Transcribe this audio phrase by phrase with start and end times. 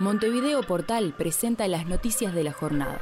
[0.00, 3.00] Montevideo Portal presenta las noticias de la jornada.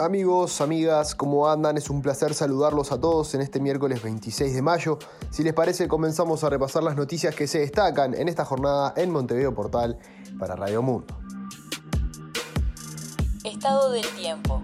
[0.00, 1.76] Amigos, amigas, ¿cómo andan?
[1.76, 4.98] Es un placer saludarlos a todos en este miércoles 26 de mayo.
[5.30, 9.12] Si les parece, comenzamos a repasar las noticias que se destacan en esta jornada en
[9.12, 9.96] Montevideo Portal
[10.36, 11.16] para Radio Mundo.
[13.44, 14.60] Estado del tiempo.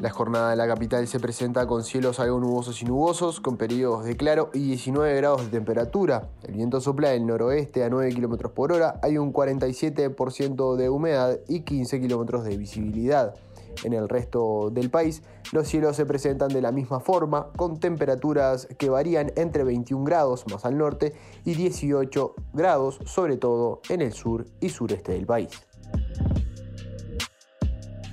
[0.00, 4.04] La jornada en la capital se presenta con cielos algo nubosos y nubosos, con periodos
[4.04, 6.28] de claro y 19 grados de temperatura.
[6.44, 11.40] El viento sopla del noroeste a 9 km por hora, hay un 47% de humedad
[11.48, 13.34] y 15 km de visibilidad.
[13.82, 18.68] En el resto del país, los cielos se presentan de la misma forma, con temperaturas
[18.78, 21.12] que varían entre 21 grados más al norte
[21.44, 25.50] y 18 grados, sobre todo en el sur y sureste del país.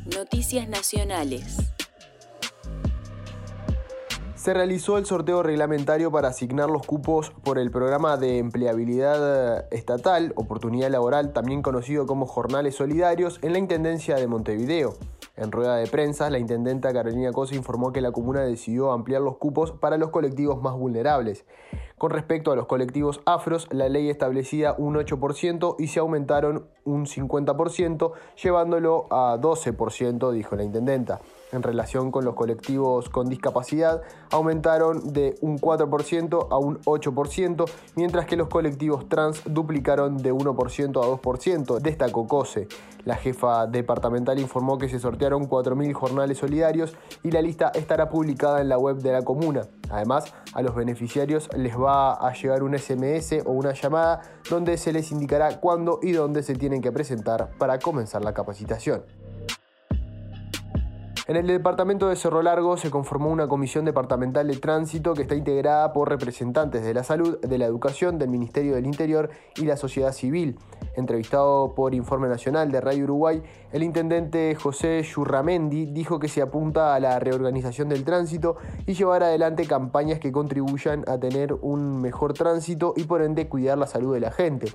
[0.07, 1.74] Noticias nacionales
[4.45, 10.33] se realizó el sorteo reglamentario para asignar los cupos por el programa de empleabilidad estatal,
[10.35, 14.93] oportunidad laboral, también conocido como Jornales Solidarios, en la Intendencia de Montevideo.
[15.35, 19.37] En rueda de prensa, la intendenta Carolina Cosa informó que la comuna decidió ampliar los
[19.37, 21.43] cupos para los colectivos más vulnerables.
[21.97, 27.07] Con respecto a los colectivos afros, la ley establecía un 8% y se aumentaron un
[27.07, 28.11] 50%,
[28.43, 31.19] llevándolo a 12%, dijo la intendenta
[31.55, 38.25] en relación con los colectivos con discapacidad aumentaron de un 4% a un 8%, mientras
[38.25, 42.67] que los colectivos trans duplicaron de 1% a 2%, destacó COSE.
[43.05, 48.61] La jefa departamental informó que se sortearon 4.000 jornales solidarios y la lista estará publicada
[48.61, 49.61] en la web de la comuna.
[49.91, 54.91] Además, a los beneficiarios les va a llegar un SMS o una llamada donde se
[54.91, 59.03] les indicará cuándo y dónde se tienen que presentar para comenzar la capacitación.
[61.27, 65.33] En el departamento de Cerro Largo se conformó una comisión departamental de tránsito que está
[65.33, 69.75] integrada por representantes de la salud, de la educación, del Ministerio del Interior y la
[69.75, 70.59] sociedad civil.
[70.95, 76.93] Entrevistado por Informe Nacional de Radio Uruguay, el intendente José Yurramendi dijo que se apunta
[76.93, 82.33] a la reorganización del tránsito y llevar adelante campañas que contribuyan a tener un mejor
[82.33, 84.67] tránsito y por ende cuidar la salud de la gente.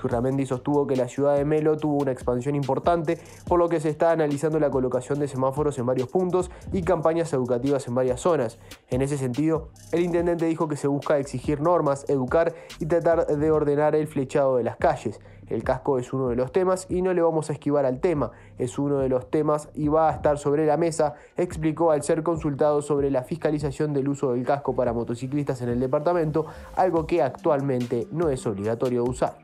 [0.00, 3.88] Churramendi sostuvo que la ciudad de Melo tuvo una expansión importante, por lo que se
[3.88, 8.58] está analizando la colocación de semáforos en varios puntos y campañas educativas en varias zonas.
[8.90, 13.50] En ese sentido, el intendente dijo que se busca exigir normas, educar y tratar de
[13.50, 15.20] ordenar el flechado de las calles.
[15.48, 18.32] El casco es uno de los temas y no le vamos a esquivar al tema,
[18.58, 22.24] es uno de los temas y va a estar sobre la mesa, explicó al ser
[22.24, 27.22] consultado sobre la fiscalización del uso del casco para motociclistas en el departamento, algo que
[27.22, 29.36] actualmente no es obligatorio usar.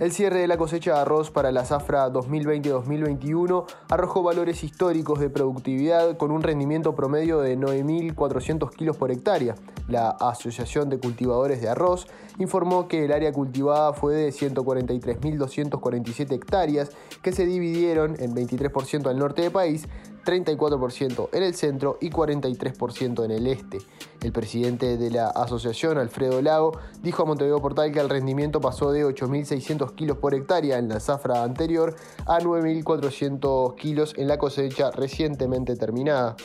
[0.00, 5.28] El cierre de la cosecha de arroz para la zafra 2020-2021 arrojó valores históricos de
[5.28, 9.56] productividad con un rendimiento promedio de 9.400 kilos por hectárea.
[9.88, 12.06] La Asociación de Cultivadores de Arroz
[12.38, 19.18] informó que el área cultivada fue de 143.247 hectáreas que se dividieron en 23% al
[19.18, 19.88] norte del país,
[20.28, 23.78] 34% en el centro y 43% en el este.
[24.20, 28.92] El presidente de la asociación, Alfredo Lago, dijo a Montevideo Portal que el rendimiento pasó
[28.92, 31.96] de 8.600 kilos por hectárea en la zafra anterior
[32.26, 36.36] a 9.400 kilos en la cosecha recientemente terminada.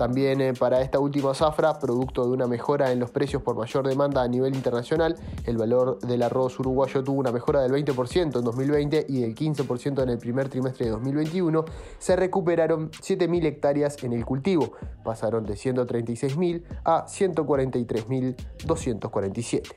[0.00, 3.86] También eh, para esta última zafra, producto de una mejora en los precios por mayor
[3.86, 5.14] demanda a nivel internacional,
[5.44, 10.02] el valor del arroz uruguayo tuvo una mejora del 20% en 2020 y del 15%
[10.02, 11.66] en el primer trimestre de 2021.
[11.98, 12.90] Se recuperaron
[13.30, 14.72] 7.000 hectáreas en el cultivo,
[15.04, 19.76] pasaron de 136.000 a 143.247.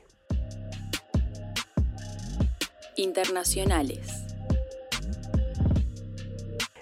[2.96, 4.23] Internacionales.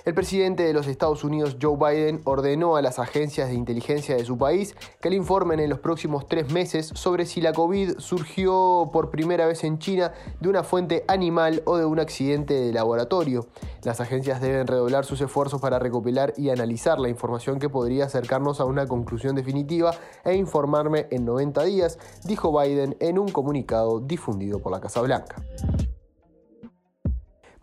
[0.05, 4.25] El presidente de los Estados Unidos, Joe Biden, ordenó a las agencias de inteligencia de
[4.25, 8.91] su país que le informen en los próximos tres meses sobre si la COVID surgió
[8.93, 13.47] por primera vez en China de una fuente animal o de un accidente de laboratorio.
[13.85, 18.59] Las agencias deben redoblar sus esfuerzos para recopilar y analizar la información que podría acercarnos
[18.59, 24.59] a una conclusión definitiva e informarme en 90 días, dijo Biden en un comunicado difundido
[24.59, 25.37] por la Casa Blanca.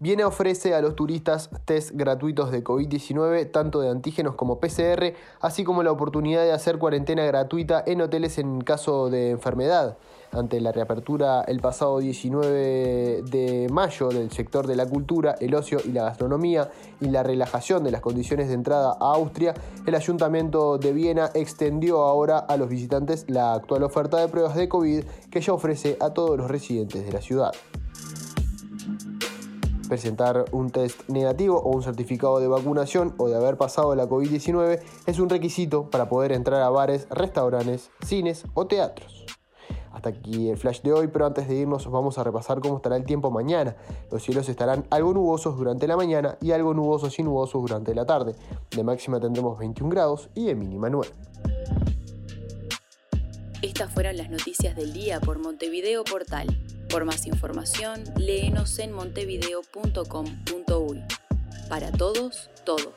[0.01, 5.65] Viene ofrece a los turistas test gratuitos de COVID-19, tanto de antígenos como PCR, así
[5.65, 9.97] como la oportunidad de hacer cuarentena gratuita en hoteles en caso de enfermedad.
[10.31, 15.79] Ante la reapertura el pasado 19 de mayo del sector de la cultura, el ocio
[15.83, 16.71] y la gastronomía
[17.01, 19.53] y la relajación de las condiciones de entrada a Austria,
[19.85, 24.69] el Ayuntamiento de Viena extendió ahora a los visitantes la actual oferta de pruebas de
[24.69, 27.51] COVID que ya ofrece a todos los residentes de la ciudad.
[29.89, 34.79] Presentar un test negativo o un certificado de vacunación o de haber pasado la COVID-19
[35.07, 39.25] es un requisito para poder entrar a bares, restaurantes, cines o teatros.
[39.91, 42.97] Hasta aquí el flash de hoy, pero antes de irnos vamos a repasar cómo estará
[42.97, 43.75] el tiempo mañana.
[44.11, 48.05] Los cielos estarán algo nubosos durante la mañana y algo nubosos y nubosos durante la
[48.05, 48.35] tarde.
[48.69, 51.09] De máxima tendremos 21 grados y de mínima 9.
[53.63, 56.47] Estas fueron las noticias del día por Montevideo Portal.
[56.89, 61.03] Por más información, léenos en montevideo.com.uy.
[61.69, 62.95] Para todos, todo.